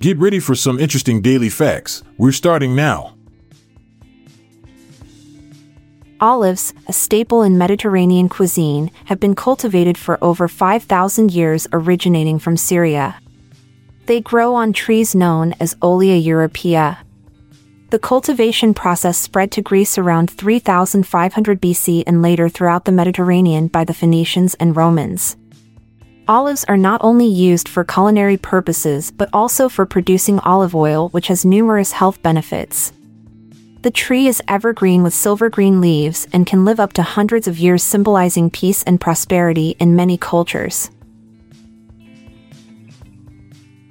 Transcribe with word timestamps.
Get 0.00 0.16
ready 0.18 0.38
for 0.38 0.54
some 0.54 0.78
interesting 0.78 1.20
daily 1.22 1.48
facts. 1.48 2.04
We're 2.18 2.30
starting 2.30 2.76
now. 2.76 3.14
Olives, 6.20 6.72
a 6.86 6.92
staple 6.92 7.42
in 7.42 7.58
Mediterranean 7.58 8.28
cuisine, 8.28 8.92
have 9.06 9.18
been 9.18 9.34
cultivated 9.34 9.98
for 9.98 10.16
over 10.22 10.46
5,000 10.46 11.32
years 11.32 11.66
originating 11.72 12.38
from 12.38 12.56
Syria. 12.56 13.20
They 14.06 14.20
grow 14.20 14.54
on 14.54 14.72
trees 14.72 15.16
known 15.16 15.54
as 15.58 15.74
Olea 15.82 16.20
europaea. 16.20 16.98
The 17.90 17.98
cultivation 17.98 18.74
process 18.74 19.18
spread 19.18 19.50
to 19.52 19.62
Greece 19.62 19.98
around 19.98 20.30
3500 20.30 21.60
BC 21.60 22.04
and 22.06 22.22
later 22.22 22.48
throughout 22.48 22.84
the 22.84 22.92
Mediterranean 22.92 23.66
by 23.66 23.84
the 23.84 23.94
Phoenicians 23.94 24.54
and 24.54 24.76
Romans. 24.76 25.36
Olives 26.28 26.62
are 26.64 26.76
not 26.76 27.00
only 27.02 27.26
used 27.26 27.70
for 27.70 27.84
culinary 27.84 28.36
purposes 28.36 29.10
but 29.10 29.30
also 29.32 29.66
for 29.66 29.86
producing 29.86 30.38
olive 30.40 30.74
oil, 30.74 31.08
which 31.08 31.28
has 31.28 31.42
numerous 31.42 31.92
health 31.92 32.22
benefits. 32.22 32.92
The 33.80 33.90
tree 33.90 34.26
is 34.26 34.42
evergreen 34.46 35.02
with 35.02 35.14
silver 35.14 35.48
green 35.48 35.80
leaves 35.80 36.28
and 36.30 36.46
can 36.46 36.66
live 36.66 36.80
up 36.80 36.92
to 36.94 37.02
hundreds 37.02 37.48
of 37.48 37.58
years, 37.58 37.82
symbolizing 37.82 38.50
peace 38.50 38.82
and 38.82 39.00
prosperity 39.00 39.74
in 39.78 39.96
many 39.96 40.18
cultures. 40.18 40.90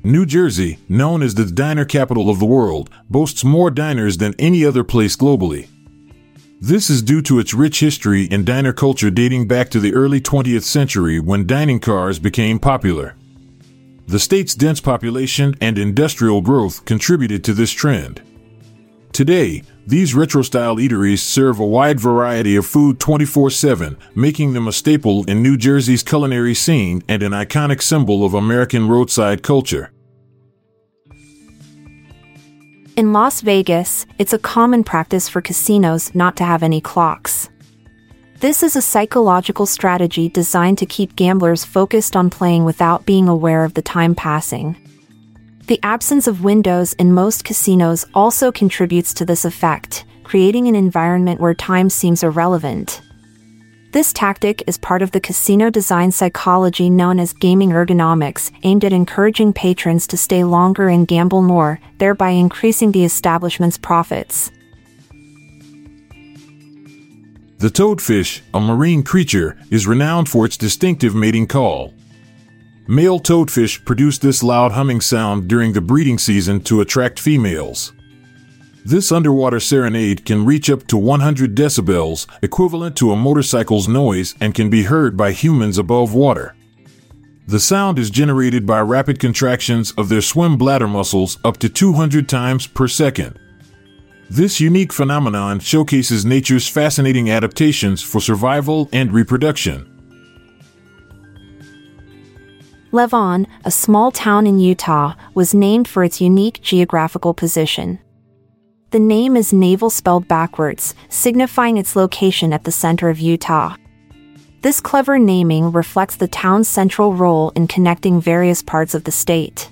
New 0.03 0.28
Jersey, 0.28 0.78
known 0.88 1.23
as 1.23 1.34
the 1.34 1.45
diner 1.45 1.86
capital 1.86 2.30
of 2.30 2.38
the 2.38 2.45
world, 2.45 2.92
boasts 3.09 3.44
more 3.44 3.72
diners 3.72 4.17
than 4.17 4.36
any 4.38 4.64
other 4.64 4.84
place 4.84 5.16
globally. 5.16 5.69
This 6.59 6.89
is 6.89 7.03
due 7.03 7.22
to 7.22 7.38
its 7.38 7.53
rich 7.53 7.81
history 7.81 8.27
and 8.31 8.44
diner 8.44 8.73
culture 8.73 9.11
dating 9.11 9.47
back 9.47 9.69
to 9.69 9.80
the 9.80 9.94
early 9.94 10.19
20th 10.19 10.63
century 10.63 11.19
when 11.19 11.45
dining 11.45 11.80
cars 11.80 12.17
became 12.17 12.58
popular. 12.58 13.16
The 14.08 14.17
state's 14.17 14.55
dense 14.55 14.81
population 14.81 15.53
and 15.61 15.78
industrial 15.78 16.41
growth 16.41 16.83
contributed 16.83 17.44
to 17.44 17.53
this 17.53 17.72
trend. 17.72 18.23
Today, 19.13 19.61
these 19.85 20.16
retro 20.16 20.41
style 20.41 20.78
eateries 20.78 21.19
serve 21.19 21.59
a 21.59 21.66
wide 21.66 22.00
variety 22.00 22.55
of 22.55 22.66
food 22.66 23.00
24 23.00 23.52
7, 23.52 23.95
making 24.16 24.53
them 24.53 24.67
a 24.67 24.73
staple 24.73 25.25
in 25.25 25.44
New 25.44 25.58
Jersey's 25.58 26.02
culinary 26.02 26.55
scene 26.55 27.03
and 27.08 27.22
an 27.22 27.33
iconic 27.33 27.83
symbol 27.83 28.25
of 28.25 28.33
American 28.33 28.88
roadside 28.88 29.44
culture. 29.44 29.91
In 32.98 33.14
Las 33.14 33.42
Vegas, 33.42 34.08
it's 34.17 34.34
a 34.34 34.40
common 34.40 34.84
practice 34.84 35.30
for 35.30 35.40
casinos 35.40 36.16
not 36.16 36.36
to 36.38 36.44
have 36.44 36.64
any 36.64 36.81
clocks. 36.81 37.48
This 38.40 38.64
is 38.64 38.76
a 38.76 38.81
psychological 38.81 39.67
strategy 39.67 40.30
designed 40.30 40.80
to 40.80 40.88
keep 40.88 41.16
gamblers 41.16 41.64
focused 41.64 42.16
on 42.16 42.31
playing 42.31 42.66
without 42.66 43.06
being 43.06 43.28
aware 43.28 43.64
of 43.64 43.75
the 43.75 43.84
time 43.84 44.16
passing. 44.16 44.75
The 45.68 45.80
absence 45.84 46.25
of 46.25 46.44
windows 46.44 46.94
in 46.94 47.14
most 47.14 47.44
casinos 47.44 48.03
also 48.16 48.52
contributes 48.52 49.14
to 49.14 49.25
this 49.25 49.45
effect, 49.45 50.03
creating 50.23 50.68
an 50.68 50.73
environment 50.73 51.40
where 51.40 51.53
time 51.53 51.91
seems 51.91 52.24
irrelevant. 52.24 53.03
This 53.92 54.12
tactic 54.12 54.64
is 54.68 54.78
part 54.78 55.02
of 55.02 55.12
the 55.12 55.22
casino 55.22 55.70
design 55.70 56.12
psychology 56.12 56.90
known 56.90 57.20
as 57.20 57.31
gaming 57.31 57.70
ergonomics, 57.70 58.52
aimed 58.64 58.84
at 58.84 58.92
encouraging 58.92 59.53
patrons 59.53 60.06
to 60.08 60.18
stay 60.18 60.44
longer 60.44 60.90
and 60.90 61.08
gamble 61.08 61.42
more, 61.42 61.80
thereby 61.97 62.31
increasing 62.31 62.92
the 62.92 63.06
establishment's 63.06 63.78
profits. 63.78 64.52
The 67.59 67.70
toadfish, 67.70 68.42
a 68.53 68.59
marine 68.59 69.03
creature, 69.03 69.58
is 69.72 69.88
renowned 69.88 70.28
for 70.28 70.46
its 70.46 70.58
distinctive 70.58 71.16
mating 71.16 71.47
call. 71.47 71.94
Male 72.90 73.22
toadfish 73.22 73.84
produce 73.86 74.18
this 74.18 74.44
loud 74.44 74.74
humming 74.74 75.00
sound 75.00 75.47
during 75.47 75.72
the 75.72 75.81
breeding 75.81 76.18
season 76.18 76.59
to 76.66 76.81
attract 76.81 77.20
females. 77.22 77.94
This 78.88 79.12
underwater 79.12 79.59
serenade 79.59 80.24
can 80.24 80.46
reach 80.46 80.70
up 80.70 80.88
to 80.88 80.96
100 80.96 81.53
decibels, 81.53 82.25
equivalent 82.42 82.96
to 82.96 83.12
a 83.12 83.18
motorcycle's 83.18 83.90
noise, 83.90 84.34
and 84.40 84.56
can 84.56 84.70
be 84.70 84.84
heard 84.84 85.18
by 85.18 85.34
humans 85.34 85.78
above 85.78 86.14
water. 86.14 86.56
The 87.47 87.59
sound 87.59 88.00
is 88.00 88.09
generated 88.09 88.66
by 88.66 88.80
rapid 88.80 89.20
contractions 89.20 89.92
of 89.97 90.08
their 90.08 90.22
swim 90.22 90.56
bladder 90.56 90.88
muscles 90.88 91.38
up 91.44 91.58
to 91.58 91.68
200 91.68 92.30
times 92.30 92.66
per 92.66 92.88
second. 92.88 93.38
This 94.30 94.62
unique 94.62 94.94
phenomenon 94.94 95.59
showcases 95.59 96.24
nature's 96.24 96.70
fascinating 96.70 97.30
adaptations 97.30 98.02
for 98.02 98.22
survival 98.22 98.88
and 98.94 99.12
reproduction. 99.12 99.86
Levan, 102.94 103.47
a 103.66 103.70
small 103.70 104.14
town 104.14 104.47
in 104.47 104.59
Utah, 104.59 105.16
was 105.34 105.53
named 105.53 105.90
for 105.90 106.06
its 106.06 106.22
unique 106.22 106.62
geographical 106.62 107.34
position. 107.34 108.00
The 108.97 109.03
name 109.03 109.38
is 109.38 109.53
navel 109.53 109.91
spelled 109.91 110.28
backwards, 110.28 110.96
signifying 111.08 111.78
its 111.78 111.96
location 111.96 112.52
at 112.52 112.63
the 112.63 112.72
center 112.72 113.09
of 113.09 113.19
Utah. 113.19 113.75
This 114.63 114.81
clever 114.81 115.19
naming 115.19 115.72
reflects 115.72 116.16
the 116.16 116.28
town's 116.28 116.68
central 116.68 117.13
role 117.13 117.52
in 117.52 117.68
connecting 117.68 118.19
various 118.19 118.63
parts 118.63 118.96
of 118.96 119.03
the 119.03 119.12
state. 119.12 119.69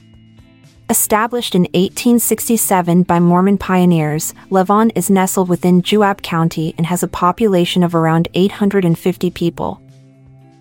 Established 0.91 1.55
in 1.55 1.63
1867 1.63 3.01
by 3.01 3.19
Mormon 3.19 3.57
pioneers, 3.57 4.35
Levan 4.51 4.91
is 4.95 5.09
nestled 5.09 5.49
within 5.49 5.81
Juab 5.81 6.21
County 6.21 6.75
and 6.77 6.85
has 6.85 7.01
a 7.01 7.07
population 7.07 7.81
of 7.81 7.95
around 7.95 8.27
850 8.35 9.31
people. 9.31 9.81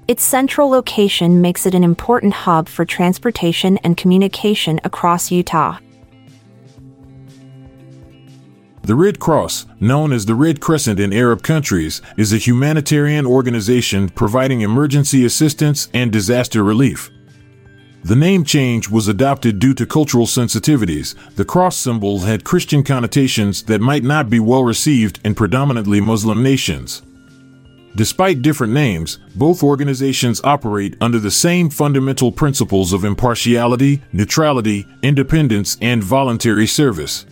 Its 0.09 0.23
central 0.23 0.71
location 0.71 1.43
makes 1.43 1.67
it 1.67 1.75
an 1.75 1.85
important 1.85 2.33
hub 2.33 2.71
for 2.71 2.87
transportation 2.87 3.77
and 3.85 3.99
communication 3.99 4.81
across 4.85 5.31
Utah. 5.31 5.77
The 8.85 8.95
Red 8.95 9.19
Cross, 9.19 9.65
known 9.81 10.13
as 10.13 10.27
the 10.27 10.35
Red 10.35 10.61
Crescent 10.61 11.01
in 11.01 11.11
Arab 11.11 11.43
countries, 11.43 12.03
is 12.19 12.35
a 12.35 12.37
humanitarian 12.37 13.25
organization 13.25 14.11
providing 14.11 14.61
emergency 14.61 15.25
assistance 15.25 15.89
and 15.95 16.13
disaster 16.13 16.63
relief. 16.63 17.11
The 18.05 18.15
name 18.15 18.45
change 18.45 18.91
was 18.91 19.09
adopted 19.09 19.59
due 19.59 19.73
to 19.73 19.87
cultural 19.87 20.27
sensitivities. 20.27 21.15
The 21.37 21.47
cross 21.47 21.79
symbol 21.79 22.19
had 22.19 22.45
Christian 22.45 22.83
connotations 22.83 23.63
that 23.63 23.81
might 23.81 24.05
not 24.05 24.29
be 24.29 24.39
well 24.39 24.65
received 24.65 25.19
in 25.25 25.35
predominantly 25.35 26.03
Muslim 26.03 26.43
nations. 26.43 27.01
Despite 27.97 28.43
different 28.43 28.75
names, 28.75 29.19
both 29.35 29.63
organizations 29.63 30.43
operate 30.45 30.95
under 31.01 31.19
the 31.19 31.31
same 31.31 31.71
fundamental 31.71 32.31
principles 32.31 32.93
of 32.93 33.05
impartiality, 33.05 34.03
neutrality, 34.13 34.87
independence, 35.01 35.79
and 35.81 36.05
voluntary 36.05 36.67
service. 36.67 37.25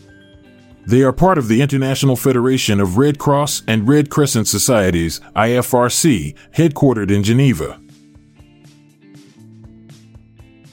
They 0.87 1.03
are 1.03 1.13
part 1.13 1.39
of 1.39 1.49
the 1.49 1.63
International 1.63 2.17
Federation 2.17 2.81
of 2.81 2.99
Red 2.99 3.19
Cross 3.19 3.63
and 3.69 3.87
Red 3.89 4.11
Crescent 4.11 4.49
Societies, 4.49 5.21
IFRC, 5.37 6.35
headquartered 6.55 7.11
in 7.11 7.23
Geneva. 7.23 7.81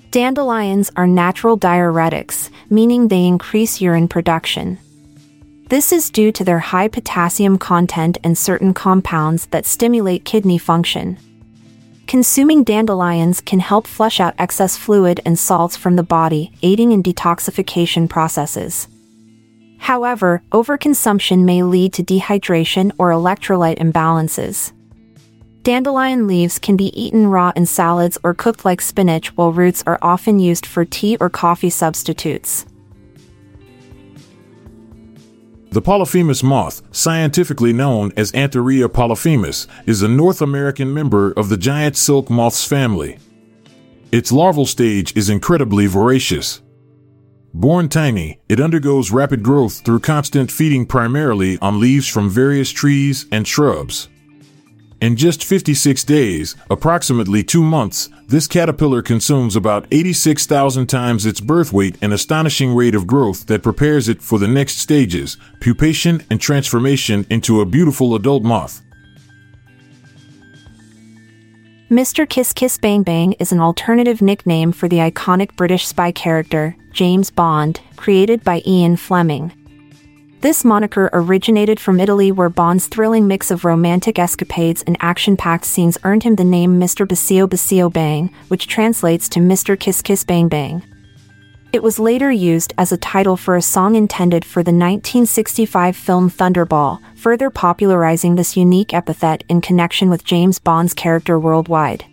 Dandelions 0.09 0.89
are 0.95 1.05
natural 1.05 1.57
diuretics, 1.57 2.49
meaning 2.71 3.07
they 3.07 3.25
increase 3.25 3.79
urine 3.79 4.07
production. 4.07 4.79
This 5.69 5.91
is 5.91 6.09
due 6.09 6.31
to 6.31 6.43
their 6.43 6.57
high 6.57 6.87
potassium 6.87 7.59
content 7.59 8.17
and 8.23 8.35
certain 8.35 8.73
compounds 8.73 9.45
that 9.47 9.67
stimulate 9.67 10.25
kidney 10.25 10.57
function. 10.57 11.19
Consuming 12.07 12.63
dandelions 12.63 13.39
can 13.39 13.59
help 13.59 13.85
flush 13.85 14.19
out 14.19 14.33
excess 14.39 14.75
fluid 14.75 15.21
and 15.23 15.37
salts 15.37 15.77
from 15.77 15.95
the 15.95 16.01
body, 16.01 16.51
aiding 16.63 16.91
in 16.91 17.03
detoxification 17.03 18.09
processes. 18.09 18.87
However, 19.79 20.43
overconsumption 20.51 21.45
may 21.45 21.63
lead 21.63 21.93
to 21.93 22.03
dehydration 22.03 22.91
or 22.99 23.09
electrolyte 23.09 23.79
imbalances. 23.79 24.71
Dandelion 25.63 26.27
leaves 26.27 26.59
can 26.59 26.77
be 26.77 26.87
eaten 26.99 27.27
raw 27.27 27.51
in 27.55 27.65
salads 27.65 28.17
or 28.23 28.33
cooked 28.33 28.65
like 28.65 28.81
spinach, 28.81 29.35
while 29.35 29.51
roots 29.51 29.83
are 29.87 29.99
often 30.01 30.39
used 30.39 30.65
for 30.65 30.85
tea 30.85 31.17
or 31.19 31.29
coffee 31.29 31.69
substitutes. 31.69 32.65
The 35.71 35.81
Polyphemus 35.81 36.41
moth, 36.41 36.81
scientifically 36.91 37.73
known 37.73 38.11
as 38.17 38.31
Antheraea 38.31 38.89
polyphemus, 38.89 39.67
is 39.85 40.01
a 40.01 40.07
North 40.07 40.41
American 40.41 40.93
member 40.93 41.31
of 41.33 41.49
the 41.49 41.57
giant 41.57 41.95
silk 41.95 42.29
moths 42.29 42.65
family. 42.65 43.19
Its 44.11 44.31
larval 44.31 44.65
stage 44.65 45.15
is 45.15 45.29
incredibly 45.29 45.85
voracious. 45.85 46.61
Born 47.53 47.89
tiny, 47.89 48.39
it 48.47 48.59
undergoes 48.59 49.11
rapid 49.11 49.41
growth 49.41 49.79
through 49.83 50.01
constant 50.01 50.51
feeding 50.51 50.85
primarily 50.85 51.57
on 51.59 51.79
leaves 51.79 52.07
from 52.07 52.29
various 52.29 52.69
trees 52.69 53.25
and 53.31 53.47
shrubs. 53.47 54.07
In 55.01 55.15
just 55.15 55.43
56 55.43 56.03
days, 56.03 56.55
approximately 56.69 57.43
two 57.43 57.63
months, 57.63 58.09
this 58.27 58.47
caterpillar 58.47 59.01
consumes 59.01 59.55
about 59.55 59.87
86,000 59.91 60.87
times 60.87 61.25
its 61.25 61.39
birth 61.39 61.73
weight, 61.73 61.97
an 62.03 62.13
astonishing 62.13 62.75
rate 62.75 62.93
of 62.93 63.07
growth 63.07 63.47
that 63.47 63.63
prepares 63.63 64.09
it 64.09 64.21
for 64.21 64.37
the 64.37 64.47
next 64.47 64.77
stages, 64.77 65.37
pupation 65.59 66.23
and 66.29 66.39
transformation 66.39 67.25
into 67.29 67.61
a 67.61 67.65
beautiful 67.65 68.13
adult 68.13 68.43
moth. 68.43 68.83
Mr. 71.89 72.29
Kiss 72.29 72.53
Kiss 72.53 72.77
Bang 72.77 73.01
Bang 73.01 73.33
is 73.39 73.51
an 73.51 73.59
alternative 73.59 74.21
nickname 74.21 74.71
for 74.71 74.87
the 74.87 74.97
iconic 74.97 75.55
British 75.55 75.87
spy 75.87 76.11
character, 76.11 76.75
James 76.91 77.31
Bond, 77.31 77.81
created 77.95 78.43
by 78.43 78.61
Ian 78.67 78.95
Fleming. 78.95 79.51
This 80.41 80.63
moniker 80.63 81.09
originated 81.13 81.79
from 81.79 81.99
Italy, 81.99 82.31
where 82.31 82.47
Bond's 82.47 82.85
thrilling 82.85 83.27
mix 83.27 83.49
of 83.49 83.65
romantic 83.65 84.19
escapades 84.19 84.83
and 84.83 84.97
action 84.99 85.35
packed 85.35 85.65
scenes 85.65 85.97
earned 86.03 86.21
him 86.21 86.35
the 86.35 86.43
name 86.43 86.79
Mr. 86.79 87.07
Bacio 87.07 87.47
Bacio 87.47 87.91
Bang, 87.91 88.31
which 88.49 88.67
translates 88.67 89.27
to 89.29 89.39
Mr. 89.39 89.77
Kiss 89.77 90.03
Kiss 90.03 90.23
Bang 90.23 90.47
Bang. 90.47 90.83
It 91.71 91.83
was 91.83 91.99
later 91.99 92.31
used 92.31 92.73
as 92.79 92.91
a 92.91 92.97
title 92.97 93.37
for 93.37 93.55
a 93.55 93.61
song 93.61 93.93
intended 93.93 94.43
for 94.43 94.63
the 94.63 94.71
1965 94.71 95.95
film 95.95 96.27
Thunderball, 96.27 96.99
further 97.15 97.51
popularizing 97.51 98.35
this 98.35 98.57
unique 98.57 98.91
epithet 98.91 99.43
in 99.47 99.61
connection 99.61 100.09
with 100.09 100.23
James 100.23 100.57
Bond's 100.57 100.95
character 100.95 101.39
worldwide. 101.39 102.05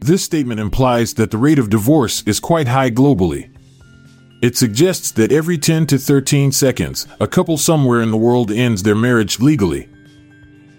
This 0.00 0.24
statement 0.24 0.58
implies 0.58 1.14
that 1.14 1.30
the 1.30 1.38
rate 1.38 1.60
of 1.60 1.70
divorce 1.70 2.24
is 2.26 2.40
quite 2.40 2.66
high 2.66 2.90
globally. 2.90 3.50
It 4.42 4.56
suggests 4.56 5.12
that 5.12 5.30
every 5.30 5.58
10 5.58 5.86
to 5.86 5.98
13 5.98 6.50
seconds, 6.50 7.06
a 7.20 7.28
couple 7.28 7.56
somewhere 7.56 8.02
in 8.02 8.10
the 8.10 8.16
world 8.16 8.50
ends 8.50 8.82
their 8.82 8.96
marriage 8.96 9.38
legally. 9.38 9.88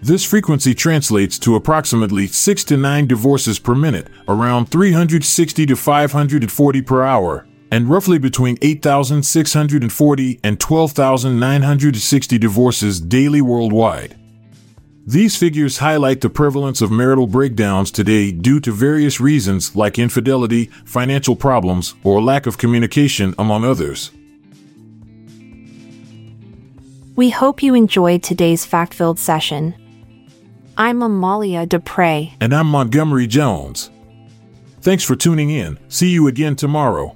This 0.02 0.24
frequency 0.24 0.74
translates 0.74 1.38
to 1.40 1.56
approximately 1.56 2.26
6 2.26 2.64
to 2.64 2.78
9 2.78 3.06
divorces 3.06 3.58
per 3.58 3.74
minute, 3.74 4.08
around 4.28 4.70
360 4.70 5.66
to 5.66 5.76
540 5.76 6.82
per 6.82 7.02
hour, 7.02 7.46
and 7.70 7.90
roughly 7.90 8.18
between 8.18 8.56
8,640 8.62 10.40
and 10.42 10.58
12,960 10.58 12.38
divorces 12.38 13.00
daily 13.00 13.42
worldwide. 13.42 14.16
These 15.06 15.36
figures 15.36 15.78
highlight 15.78 16.22
the 16.22 16.30
prevalence 16.30 16.80
of 16.80 16.90
marital 16.90 17.26
breakdowns 17.26 17.90
today 17.90 18.32
due 18.32 18.60
to 18.60 18.72
various 18.72 19.20
reasons 19.20 19.76
like 19.76 19.98
infidelity, 19.98 20.66
financial 20.86 21.36
problems, 21.36 21.94
or 22.04 22.22
lack 22.22 22.46
of 22.46 22.56
communication, 22.56 23.34
among 23.38 23.64
others. 23.64 24.12
We 27.16 27.28
hope 27.28 27.62
you 27.62 27.74
enjoyed 27.74 28.22
today's 28.22 28.64
fact 28.64 28.94
filled 28.94 29.18
session. 29.18 29.74
I'm 30.80 31.02
Amalia 31.02 31.66
Dupre. 31.66 32.30
And 32.40 32.54
I'm 32.54 32.66
Montgomery 32.66 33.26
Jones. 33.26 33.90
Thanks 34.80 35.04
for 35.04 35.14
tuning 35.14 35.50
in. 35.50 35.78
See 35.88 36.08
you 36.08 36.26
again 36.26 36.56
tomorrow. 36.56 37.14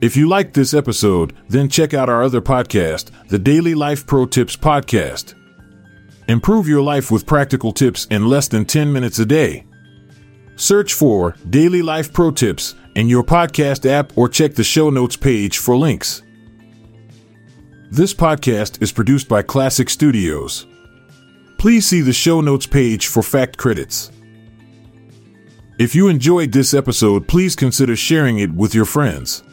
If 0.00 0.16
you 0.16 0.28
liked 0.28 0.54
this 0.54 0.74
episode, 0.74 1.36
then 1.48 1.68
check 1.68 1.94
out 1.94 2.08
our 2.08 2.24
other 2.24 2.40
podcast, 2.40 3.12
the 3.28 3.38
Daily 3.38 3.76
Life 3.76 4.08
Pro 4.08 4.26
Tips 4.26 4.56
Podcast. 4.56 5.34
Improve 6.26 6.66
your 6.66 6.82
life 6.82 7.12
with 7.12 7.26
practical 7.26 7.70
tips 7.70 8.06
in 8.06 8.26
less 8.26 8.48
than 8.48 8.64
10 8.64 8.92
minutes 8.92 9.20
a 9.20 9.24
day. 9.24 9.64
Search 10.56 10.94
for 10.94 11.36
Daily 11.48 11.80
Life 11.80 12.12
Pro 12.12 12.32
Tips 12.32 12.74
in 12.96 13.06
your 13.06 13.22
podcast 13.22 13.88
app 13.88 14.18
or 14.18 14.28
check 14.28 14.56
the 14.56 14.64
show 14.64 14.90
notes 14.90 15.16
page 15.16 15.58
for 15.58 15.76
links. 15.76 16.22
This 17.92 18.12
podcast 18.12 18.82
is 18.82 18.90
produced 18.90 19.28
by 19.28 19.44
Klassic 19.44 19.88
Studios. 19.88 20.66
Please 21.62 21.86
see 21.86 22.00
the 22.00 22.12
show 22.12 22.40
notes 22.40 22.66
page 22.66 23.06
for 23.06 23.22
fact 23.22 23.56
credits. 23.56 24.10
If 25.78 25.94
you 25.94 26.08
enjoyed 26.08 26.50
this 26.50 26.74
episode, 26.74 27.28
please 27.28 27.54
consider 27.54 27.94
sharing 27.94 28.40
it 28.40 28.52
with 28.52 28.74
your 28.74 28.84
friends. 28.84 29.44